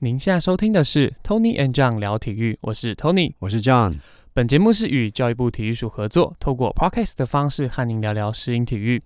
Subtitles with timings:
[0.00, 3.96] 您现在收听的是 Tony and John 聊体育，我是 Tony，我是 John。
[4.32, 9.02] 本节目是与教育部体育署合作，透过 Podcast 的方式和您聊聊适应体育。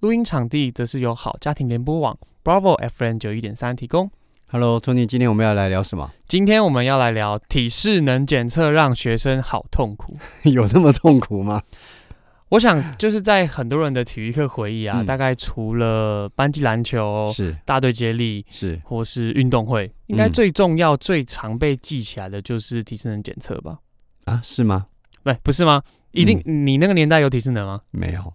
[0.00, 4.10] 录音场地则是由好家庭联播网 Bravo FM 九一点三提供。
[4.48, 6.10] Hello，Tony，今天我们要来聊什么？
[6.26, 11.62] 今天我们要来聊体适能检测让学生好痛苦， 有那么痛苦吗？
[12.52, 23.78] 我想就是在很多人的体育课回忆啊，嗯、大概除了班级篮球、是大队接力、是或是运动会，应该最重要、最常被记起来的就是体适能检测吧？
[24.26, 24.84] 啊，是吗？
[25.22, 25.82] 不，不是吗？
[26.10, 27.80] 一定，嗯、你那个年代有体适能吗？
[27.90, 28.34] 没有，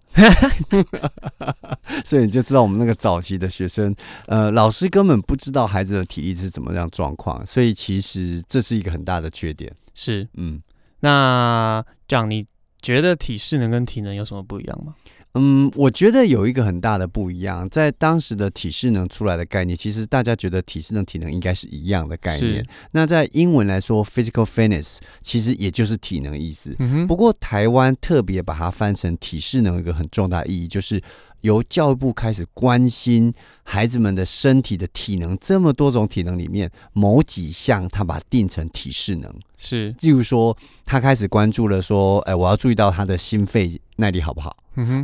[2.04, 3.96] 所以你就知道我们那个早期的学生，
[4.26, 9.72] 呃，老师根本不知道孩子的体力是怎么样状况，所以其实这是一个很大的缺点。
[9.94, 10.60] 是，嗯，
[11.02, 12.48] 那这样你。
[12.82, 14.94] 觉得体适能跟体能有什么不一样吗？
[15.34, 22.66] 嗯，我觉得有一个很大的不一样，在当时的体适能出来的概念，其实大家觉得体适能、体能应该是一样的概念。
[22.92, 26.76] 那在英文来说，physical fitness 其实也就是体能意思。
[26.80, 27.06] 嗯。
[27.06, 31.00] 不过台湾特别把它翻成体适能，有一个很重大意义就是。
[31.42, 44.56] 由教育部开始关心孩子们的身体的体能，这么多种体能里面，某几项他把它定成体适能，是，例如说，他开始关注了说，哎，我要注意到他的心肺耐力好不好？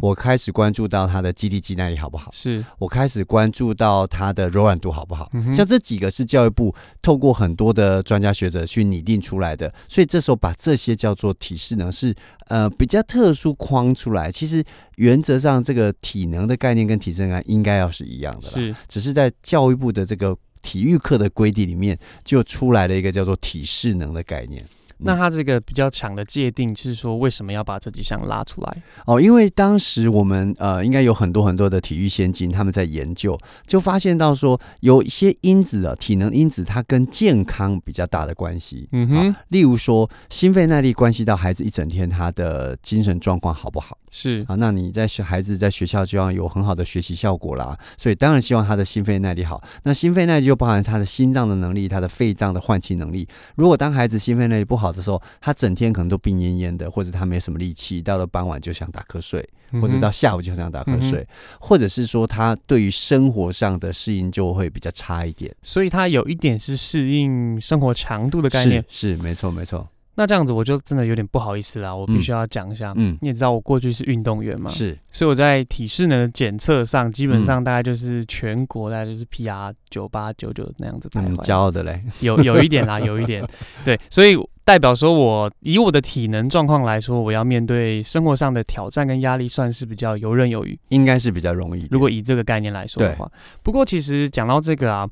[0.01, 2.29] 我开始关注到它的肌力肌耐力好不好？
[2.31, 5.29] 是我开始关注到它的柔软度好不好？
[5.33, 12.13] 嗯，像这几个是教育部透过很多的专家学者去拟定出来的，所以这时候把这些叫做体适能，是
[12.47, 14.31] 呃比较特殊框出来。
[14.31, 14.63] 其实
[14.95, 24.63] 原则上这个体能的概念跟体适能应该要是一样的，是，只是在教育部的这个体育课的规定里面就出来了一个叫做体适能的概念。
[25.03, 28.77] 那他这个比较强的界定是说，为什么要把这几项拉出来？
[29.05, 38.87] 哦，因为当时我们呃，应该有很多很多的体育先进，他们在研究，就发现到说，有一些因子啊，体能因子，它跟健康比较大的关系。
[38.91, 43.97] 嗯哼、哦，例如说心肺耐力关系到孩子一整天他的精神状况好不好？
[44.09, 49.61] 是啊，那你在学孩子在学校就要有很好的学习效果啦，所以当然希望他的心肺耐力好。
[49.83, 53.27] 那心肺耐力就包含他的心脏的能力，他的肺脏的换气能力。
[53.55, 59.47] 如果当孩子心肺耐力不好的时候，他整天可能都病恹恹的，或者他没什么力气，到了傍晚就想打瞌睡，
[59.81, 61.27] 或者到下午就想打瞌睡，嗯、
[61.59, 65.53] 或者是说他对于生活上的适应就会比较差一点。
[65.61, 69.87] 所以他有一点是适应生活强度的概念，是，是没错没错。
[70.15, 72.93] 那这样子我就真的有点不好意思啦，我必须要讲一下。
[72.95, 81.43] 嗯，你也知道我过去是运动员嘛，是，所以我在体适能的检测上，基本上大概就是全国大概就是 PR 九八九九那样子徘徊。
[81.43, 83.43] 骄傲的嘞， 有有一点啦，有一点。
[83.83, 91.87] 对，所以代表说我以我的体能状况来说，我要面对生活上的挑战跟压力，算是比较游刃有余，应该是比较容易。
[91.89, 93.29] 如果以这个概念来说的话，
[93.63, 95.09] 不过其实讲到这个啊。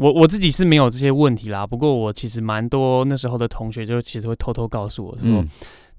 [0.00, 5.46] 我我自己是没有这些问题啦，不过我其实蛮多那时候的同学就其实会偷偷告诉我说，嗯、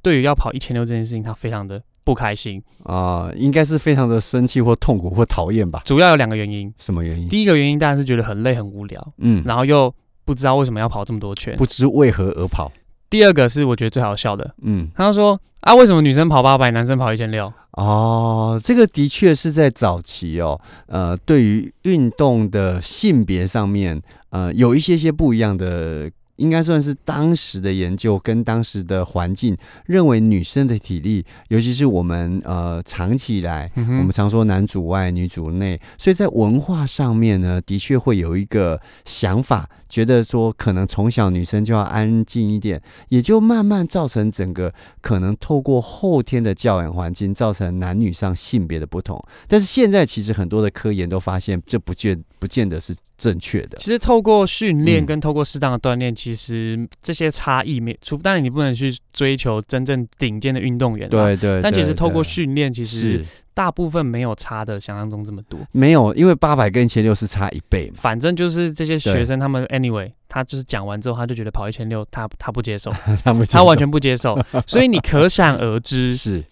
[0.01, 5.84] 对于要跑一千六这件事情，他非常的不开心啊、呃，应该是非常的生气或痛苦或讨厌吧。
[5.85, 7.29] 主要有两个原因，什么原因？
[7.29, 9.94] 第一个原因当然是觉得很累很无聊，嗯，然后又
[10.25, 12.72] 不知道为什么要跑这么多圈，不知为何而跑。
[13.11, 17.53] 第二个是我觉得最好笑的，嗯，他说啊，为什么女生跑八百，男生跑一千六？
[17.73, 24.01] 哦，这个的确是在早期哦，呃，对于运动的性别上面，
[24.31, 26.09] 呃，有一些些不一样的。
[26.41, 49.23] 应该算是当时的研究跟当时的环境认为女生的体力，尤其是我们呃长期以来，我们常说男主外女主内，所以在文化上面呢，的确会有一个想法，觉得说可能从小女生就要安静一点，也就慢慢造成整个可能透过后天的教养环境，造成男女上性别的不同。
[49.47, 52.96] 但是现在其实很多的科研都发现，这不见不见得是。
[53.21, 61.61] 正确的，其实透过训练跟透过适当的锻炼，其实这些差异没，除非当然你不能去追求真正顶尖的运动员，对对。
[61.61, 63.23] 但其实透过训练，其实
[63.53, 65.59] 大部分没有差的想象中这么多。
[65.71, 67.93] 没有，因为八百跟一千六是差一倍嘛。
[67.97, 72.91] 反正就是这些学生他们 anyway，他就是讲完之后，他就觉得跑一千六，他他不接受，
[73.23, 74.35] 他不接受，他完全不接受。
[74.66, 76.43] 所以你可想而知 是。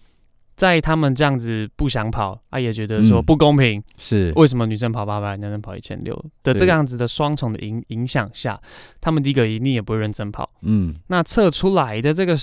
[0.60, 8.60] 在他们这样子不想跑，啊，也觉得说不公平，嗯、是为什么女生跑八百，男生跑一千六的这个样子的双重的影影响下，
[9.00, 12.36] 他们第一个一定也不会认真跑，嗯，那测出来的这个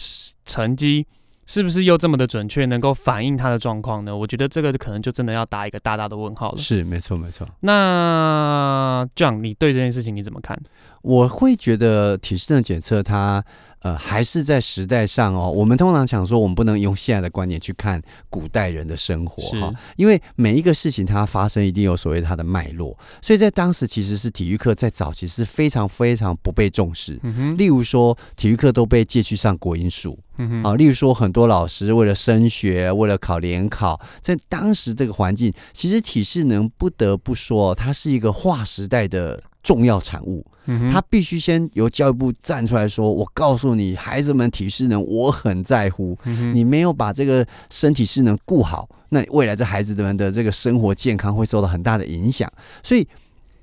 [0.46, 1.06] 成绩
[1.46, 4.18] 是不是又这么的准确，能够反映他的状况呢？
[4.18, 6.58] 我觉得这个可能就真的要打一个大大的问号了。
[6.58, 7.48] 是，没错，没错。
[7.60, 10.60] 那 John，你对这件事情你怎么看？
[11.04, 13.46] 我会觉得体适能检测它。
[13.82, 15.52] 呃，还是在时代上哦。
[15.52, 27.20] 我们通常想说，我们不能用现在的观点去看古代人的生活哈，因为每一个事情它发生一定有所谓它的脉络，所以在当时其实是体育课在早期是非常非常不被重视。
[27.58, 30.18] 例如说，体育课都被借去上国英数。
[30.40, 40.46] 嗯啊，例如说，很多老师为了升学，为了考联考，在当时这个环境，其实体适能不得不说，它是一个划时代的重要产物。
[40.66, 46.18] 嗯，它必须先由教育部站出来说：“我告诉你，孩子们体适能我很在乎。
[46.54, 52.50] 你没有把这个身体适能顾好，那未来这孩子们的这个生活健康会受到很大的影响。”
[52.81, 53.06] 所以。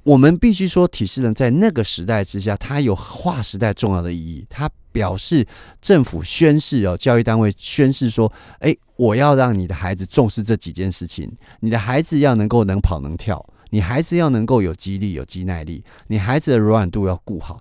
[0.05, 4.45] 我们必须说，体适能在那个时代之下，它有划时代重要的意义。
[4.51, 5.47] 它表示
[5.81, 8.31] 政府宣誓哦，教育单位宣誓说
[8.61, 11.33] ：“诶，我要让你的孩子重视这几件事情。
[11.61, 13.43] 你的孩子要能够能跑能跳，
[13.75, 17.61] 你孩子要能够有肌力有肌耐力，你孩子的柔软度要顾好。”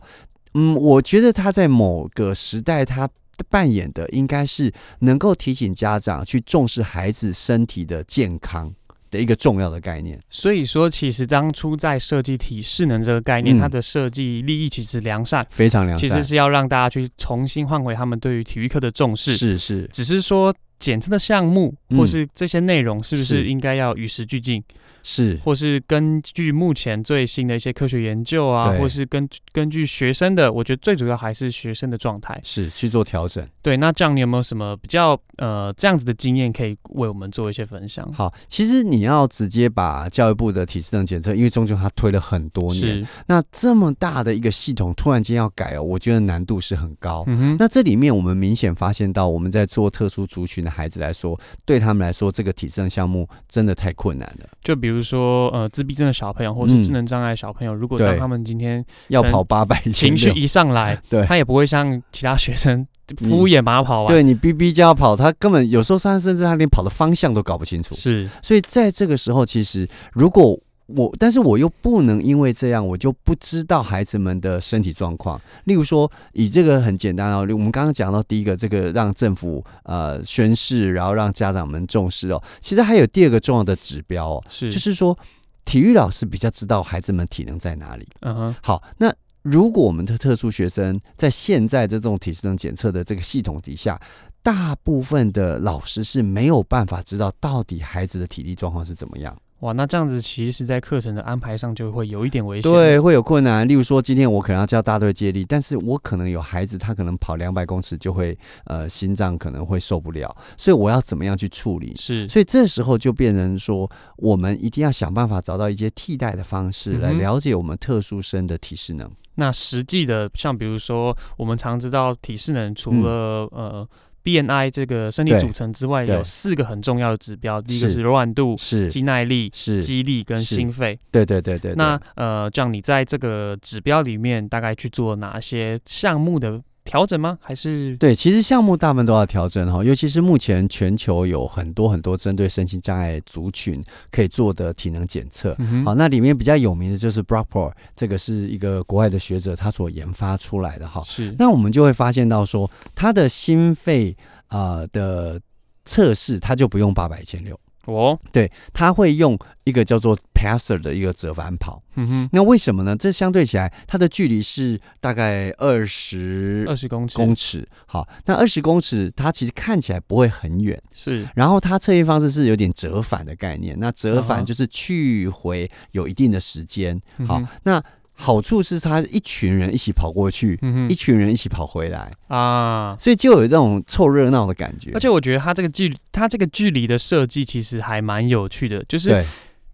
[0.54, 3.10] 嗯，我觉得他在某个时代，他
[3.50, 8.72] 扮演的应该是能够提醒家长去重视孩子身体的健康。
[9.10, 24.64] 的一个重要的概念，所以说，其实当初在设计体适能这个概念，嗯、它的设计立意其实良善，非常良善，其实是要让大家去重新换回他们对于体育课的重视，是是，只是说检测的项目或是这些内容是不是应该要与时俱进。
[25.06, 33.46] 是，或是根据目前最新的一些科学研究啊，或是根根据学生的，我觉得最主要还是学生的状态，是去做调整。
[33.62, 38.10] 对，那这样你有没有什么比较呃这样子的经验可以为我们做一些分享？
[38.14, 47.26] 好，其实你要直接把教育部的体适能检测，因为终究它推了很多年，那这么大的一个系统突然间要改哦，我觉得难度是很高。
[47.28, 54.48] 嗯哼，那这里面我们明显发现到，我们在做特殊族群的孩子来说，对他们来说，这个体适能项目真的太困难了。
[54.64, 55.04] 就比如。
[55.04, 62.88] 说，呃，自闭症的小朋友或是智能障碍小朋友，嗯、如果当他们今天要跑八百，情绪一上来，对，他也不会像其他学生
[63.18, 64.08] 敷衍把他跑完。
[64.08, 67.94] 对，你逼逼叫他跑，他根本有时候他甚至他连跑的方向都搞不清楚。
[67.96, 70.58] 是，所以在这个时候，其实如果
[70.88, 75.40] 我，但是我又不能因为这样，我就不知道孩子们的身体状况。
[75.64, 82.44] 例如说，以这个很简单哦，我们刚刚讲到第一个，这个让政府呃宣誓，然后让家长们重视哦。
[82.60, 85.18] 其实还有第二个重要的指标哦，是就是说，
[85.64, 88.08] 体育老师比较知道孩子们体能在哪里。
[88.22, 94.00] 嗯哼，好，那如果我们的特殊学生在现在的这种体适能检测的这个系统底下，
[94.42, 99.34] 大部分的老师是没有办法知道到底孩子的体力状况是怎么样。
[99.64, 102.70] 哇，那这样子其实，在课程的安排上就会有一点危险。
[102.70, 103.66] 对，会有困难。
[103.66, 111.96] 例如说，今天我可能要教大队接力，但是我可能有孩子，他可能跑两百公尺就会呃心脏可能会受不了，所以我要怎么样去处理？
[111.96, 119.08] 是，所以这时候就变成说，我们一定要想办法找到一些替代的方式来了解我们特殊生的体适能。
[119.08, 123.88] 嗯、那实际的，像比如说，我们常知道体适能除了、嗯、呃。
[124.24, 127.62] BMI 这个身体组成之外，有四个很重要的指标。
[127.62, 130.98] 第一个是柔软度，是肌耐力，是肌力跟心肺。
[131.12, 131.74] 对对对对。
[131.76, 137.38] 那呃，这样你在这个指标里面大概去做哪些项目的调整吗？
[137.42, 143.82] 还是对，其实项目大部分都要调整哈，尤其是目前全球有很多很多针对身心障碍族群
[144.12, 145.56] 可以做的体能检测。
[145.60, 151.04] 嗯、好，那里面比较有名的就是 Brockport，这个是一个国外的学者他所研发出来的哈。
[151.06, 154.16] 是，那我们就会发现到说，他的心肺
[154.48, 155.42] 啊、呃、的
[155.86, 157.58] 测试，他就不用八百一千六。
[157.86, 161.84] 哦，对，他会用一个叫做 Passer 的一个折返跑。
[161.96, 162.96] 嗯哼，那为什么呢？
[162.96, 167.16] 这相对起来，它的距离是大概二十二十公尺。
[167.16, 170.82] 公尺，好，那二十公尺，它其实看起来不会很远。
[170.94, 173.78] 是，然后它测验方式是有点折返的概念。
[173.80, 177.00] 那折返就是去回有一定的时间。
[177.28, 177.84] 好，那。
[178.16, 184.92] 好处是他一群人一起跑过去，嗯、一群人一起跑回来啊，所以就有这种凑热闹的感觉。
[184.94, 189.26] 而且我觉得他这个距，他这个距离的设计其实还蛮有趣的，就是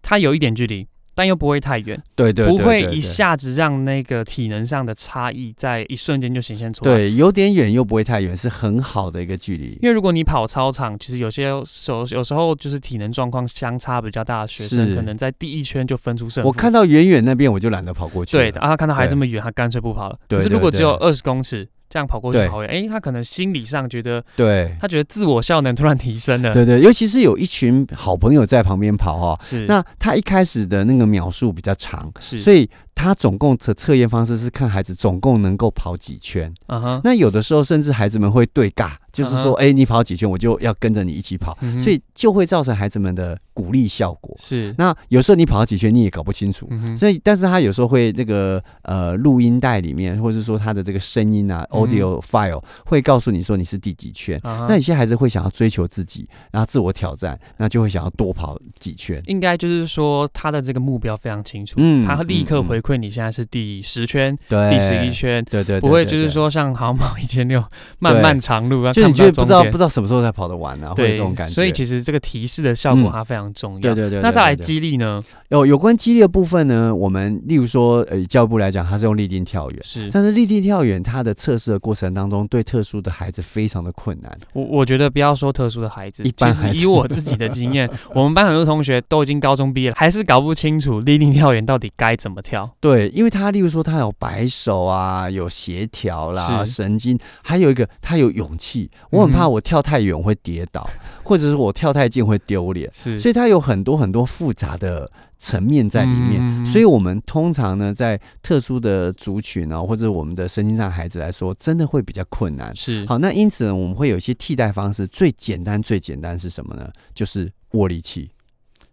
[0.02, 0.86] 他有一点距离。
[1.20, 6.96] 但又不会太远，对对，不会一下子让那个体能上的差异在一瞬间就显现出来。
[6.96, 9.78] 对，有点远又不会太远，是很好的一个距离。
[9.82, 16.48] 因为如果你跑操场，其实有些时候有时候就是体能状况相差比较大的学生，可能在第一圈就分出胜负。
[16.48, 18.38] 我看到远远那边，我就懒得跑过去。
[18.38, 20.18] 对，啊，他看到还这么远，他干脆不跑了。
[20.26, 21.68] 可是如果只有二十公尺。
[21.90, 38.92] 这样跑过去好远，哎、欸，他可能心理上觉得，对，他觉得自我效能突然提升了，对对，尤其是有一群好朋友在旁边跑哈，是，那他一开始的那个秒数比较长，是，所以他总共测测验方式是看孩子总共能够跑几圈，嗯哼，那有的时候甚至孩子们会对尬。
[39.12, 41.80] 就是说，哎、uh 你跑几圈，我就要跟着你一起跑，uh.
[41.80, 44.36] 所以就会造成孩子们的鼓励效果。
[44.38, 46.98] 是，那有时候你跑了几圈，你也搞不清楚，uh.
[46.98, 54.38] 所以，但是他有时候会这个呃录音带里面，或者说他的这个声音啊、uh -huh.，audio file 会告诉你说你是第几圈。
[54.40, 54.66] Uh.
[54.68, 59.20] 那有些孩子会想要追求自己，然后自我挑战，那就会想要多跑几圈。
[59.26, 67.62] 应该就是说他的这个目标非常清楚，嗯，他会立刻回馈你现在是第十圈，对，第十一圈，对对，不会就是说像好像跑一千六，
[67.98, 71.52] 漫漫长路啊，就你觉得不知道不知道什么时候才跑得完啊，会有这种感觉。
[71.52, 73.94] 所以其实这个提示的效果它非常重要。
[74.22, 75.22] 那再来激励呢？
[75.50, 80.08] 有有关激励的部分呢，我们例如说，呃，教育部来讲，它是用立定跳远，是。
[80.12, 84.30] 但是立定跳远它的测试的过程当中，对特殊的孩子非常的困难。
[84.52, 92.70] 我我觉得不要说特殊的孩子，一般孩子，以我自己的经验，我们班很多同学都已经高中毕业了，还是搞不清楚立定跳远到底该怎么跳。
[92.78, 98.88] 对，因为他例如说他有摆手啊，有协调啦，神经，还有一个他有勇气。
[99.10, 103.18] 我很怕我跳太远会跌倒，嗯、或者是我跳太近会丢脸，是。
[103.18, 105.10] 所以他有很多很多复杂的
[105.40, 106.40] 层面在里面。
[106.40, 112.76] 嗯，所以我们通常呢，在特殊的族群呢，或者我们的身心障孩子来说，真的会比较困难。
[112.76, 113.04] 是。
[113.06, 115.04] 好，那因此呢，我们会有一些替代方式。
[115.08, 116.88] 最简单、最简单是什么呢？
[117.12, 118.30] 就是握力器。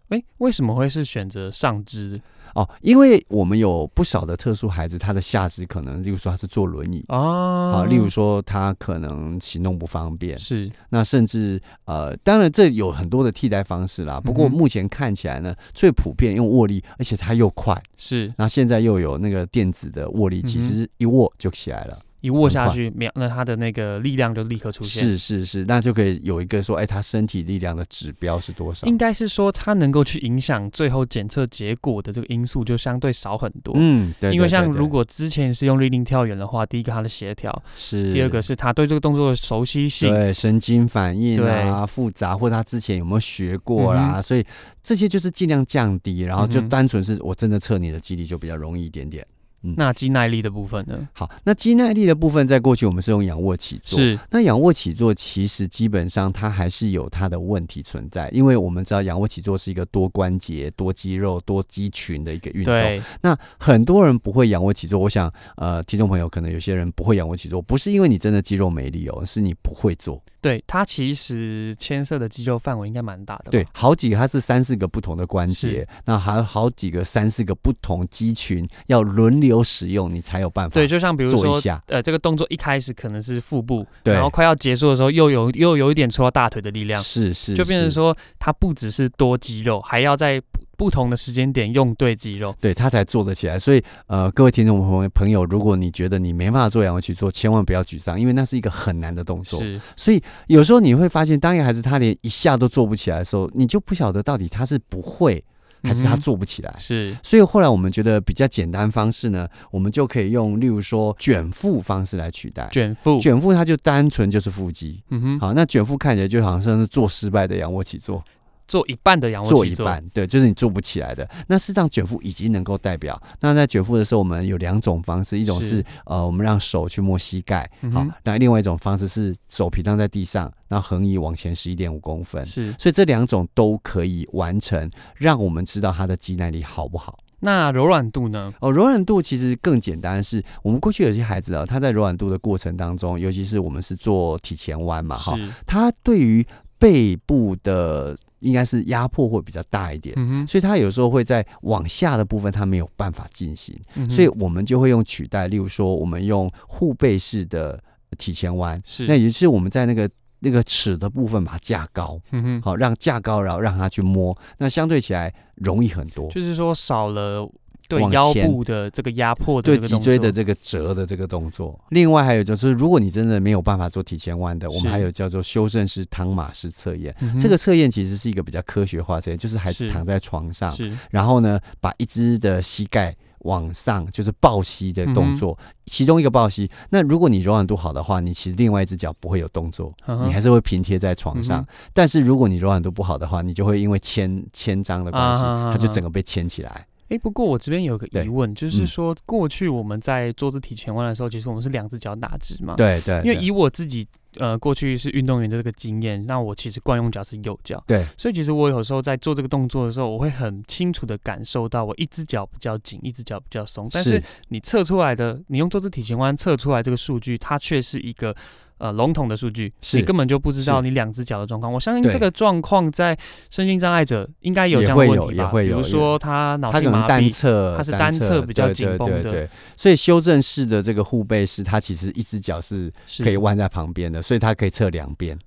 [0.08, 2.20] 诶，为什么会是选择上肢？
[2.54, 14.20] 哦，因为我们有不少的特殊孩子，他的下肢可能，例如说他是坐轮椅哦，啊，例如说他可能行动不方便，是那甚至呃，当然这有很多的替代方式啦。
[14.20, 21.98] 不过目前看起来呢，嗯、最普遍用握力，而且它又快，是那现在又有那个电子的握力，其实一握就起来了。
[22.20, 25.02] 一握下去，秒，那他的那个力量就立刻出现。
[25.02, 28.86] 是是是，那就可以有一个说，哎，他身体力量的指标是多少？
[28.86, 33.72] 应该是说，他能够去影响最后检测结果的这个因素就相对少很多。
[33.76, 34.32] 嗯，对。
[34.32, 44.44] 因为像如果之前是用立定跳远的话，第一个他的协调是，第二个是他对这个动作的熟悉性，对神经反应啊复杂，或者他之前有没有学过啦，嗯、所以
[44.82, 49.22] 这些就是尽量降低，然后就单纯是我真的测你的肌力就比较容易一点点。
[49.22, 49.37] 嗯、
[49.76, 51.08] 那肌耐力的部分呢？
[51.12, 53.98] 好，那肌耐力的部分，在过去我们是用仰卧起坐。
[53.98, 62.72] 是，那仰卧起坐其实基本上它还是有它的问题存在，因为我们知道仰卧起坐是一个多关节、多肌肉、多肌群的一个运动。
[62.74, 63.02] 对。
[63.20, 70.22] 那很多人不会仰卧起坐，我想，呃，听众朋友可能有些人不会仰卧起坐，不是因为你真的肌肉没力哦，是你不会做。
[70.40, 73.50] 对，它其实牵涉的肌肉范围应该蛮大的。
[73.50, 80.74] 对，好几个，它是三四个不同的关节，那还有好几个三四个不同肌群要轮流使用，你才有办法。
[80.74, 90.42] 对，就像比如说，呃，这个动作一开始可能是腹部，然后快要结束的时候又有又有一点戳到大腿的力量，是是，就变成说它不只是多肌肉，还要在。
[90.78, 93.58] 不同的时间点用对肌肉，对他才做得起来。
[93.58, 99.58] 所以，呃，各位听众朋友朋友，如果你觉得你没办法做仰卧起坐，千万不要沮丧，因为那是一个很难的动作。
[99.60, 105.44] 是，所以有时候你会发现，当一个孩子他连一下都做不起来的时候，你就不晓得到底他是不会，
[105.82, 106.72] 还是他做不起来。
[106.76, 112.68] 嗯、是，所以后来我们觉得比较简单方式呢，我们就可以用，例如说卷腹方式来取代。
[112.72, 115.02] 卷腹，卷腹它就单纯就是腹肌。
[115.10, 118.22] 嗯哼，好，那卷腹看起来就好像是做失败的仰卧起坐。
[118.68, 121.28] 做一半的仰卧起坐，做一半，对，就是你做不起来的。
[121.48, 123.20] 那适当卷腹已经能够代表。
[123.40, 132.44] 那在卷腹的时候，我们有两种方式，一种是，是呃，我们让手去摸膝盖，好，那另外一种方式是手平躺在地上，然后横移往前十一点五公分。
[132.46, 137.18] 是，所以这两种都可以完成，让我们知道它的肌耐力好不好。
[137.40, 138.52] 那柔软度呢？
[138.60, 146.44] 哦，柔软度其实更简单是，是我们过去有些孩子啊，他在柔软度的过程当中，尤其是我们是做体前弯嘛，哈，他对于
[146.78, 157.82] 背部的应该是压迫会比较大一点，嗯，所以他有时候会在往下的部分他没有办法进行，嗯，所以我们就会用取代，例如说我们用护背式的
[158.16, 159.06] 体前弯，是。
[159.06, 160.08] 那也就是我们在那个
[160.38, 167.50] 那个尺的部分把它架高，嗯哼，好让架高，然后让它去摸，那相对起来容易很多，就是说少了。
[167.88, 171.78] 对腰部的这个压迫的，对脊椎的这个折的这个动作。
[171.88, 177.14] 另外还有就是，如果你真的没有办法做体前弯的，我们还有叫做修正式汤马式测验。
[177.40, 180.76] 这个测验其实是一个比较科学化测验，就是孩子躺在床上，
[181.10, 186.70] 然后呢，把一只的膝盖往上，就是抱膝的动作，其中一个抱膝。
[186.90, 189.94] 那如果你柔软度好的话，你其实另外一只脚不会有动作，
[190.26, 191.66] 你还是会平贴在床上。
[191.94, 196.84] 但是如果你柔软度不好的话，你就会因为牵牵张的关系，它就整个被牵起来。
[197.08, 202.74] 哎、欸，不过我这边有个疑问，就是说过去我们在做这体前弯的时候，其实我们是两只脚打直嘛？
[202.76, 203.16] 对对。
[203.24, 207.82] 因为以我自己呃过去是运动员的这个经验，那我其实惯用脚是右脚。
[207.86, 208.04] 对。
[208.18, 213.88] 所以其实我有时候在做这个动作的时候，我会很清楚的感受到我一只脚比较紧，一只脚比较松。
[213.90, 218.36] 但是你测出来的，你用坐姿体前弯测出来这个数据，它却是一个
[218.78, 221.72] 呃，笼统的数据，你根本就不知道你两只脚的状况。
[221.72, 223.16] 我相信这个状况在
[223.50, 225.50] 身心障碍者应该有这样的问题吧？
[225.52, 229.22] 比如说他脑性麻痹，他是单侧比较紧绷的。
[229.22, 235.38] 对对对，所以修正式的这个护背是，他其实一只脚是可以弯在旁边的，所以他可以侧两边，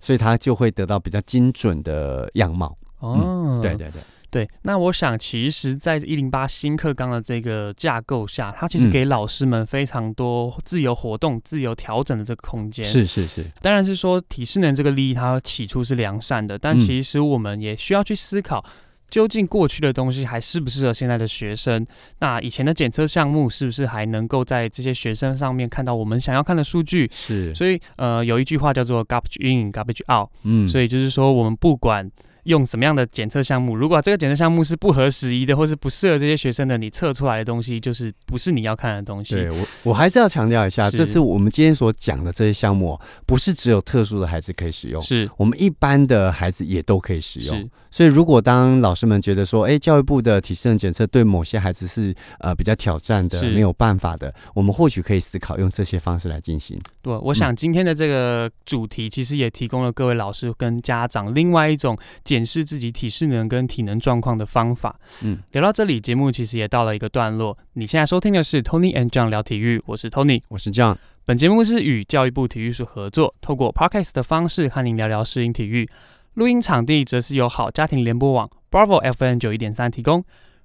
[0.00, 2.76] 所以他就会得到比较精准的样貌。
[3.00, 4.00] 哦，对对对。
[4.30, 12.84] 对，那我想，其实，在一零八新课纲的这个架构下，它其实给老师们非常多自由活动、嗯、自由调整的这个空间。
[12.84, 18.64] 是是是，当然是说体适能这个利益，它起初是良善的，但其实我们也需要去思考，
[19.08, 21.86] 究竟过去的东西还适不适合现在的学生？
[22.18, 27.08] 那以前的检测项目是不是还能够在这些学生上面看到我们想要看的数据？
[27.12, 32.10] 是，所以呃，有一句话叫做 “garbage in, garbage out”，嗯，所以就是说我们不管。
[32.46, 33.76] 用什么样的检测项目？
[33.76, 39.34] 如果这个检测项目是不合时宜的，或是不适合这些学生的，你测出来的东西就是不是你要看的东西。
[39.34, 47.68] 对，我，我还是要强调一下，这次我们今天所讲的这些项目，不是只有特殊的孩子可以使用，是我们一般的孩子也都可以使用。
[47.90, 56.78] 所以，如果当老师们觉得说，哎，教育部的体适能检测对某些孩子是呃比较挑战的，没有办法的，我们或许可以思考用这些方式来进行。
[57.00, 61.96] 对，我想今天的这个主题其实也提供了各位老师跟家长另外一种
[62.36, 64.94] 检视自己体适能跟体能状况的方法。
[65.22, 67.56] 嗯，聊到这里，节目其实也到了一个段落。
[67.72, 70.96] 你现在收听的是 Tony and John 聊体育，我是 Tony，我是 John。
[71.24, 75.88] 本节目是与教育部体育署合作，透过 Podcast 的方式和您聊聊适应体育。
[76.34, 80.22] 录音场地则是由好家庭联播网 Bravo FM 九一点三提供。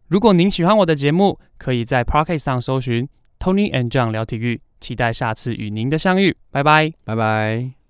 [0.10, 3.08] 如果您喜欢我的节目，可以在 Podcast 上搜寻
[3.40, 6.36] Tony and John 聊体育，期待下次与您的相遇。
[6.52, 7.81] 拜拜，拜拜。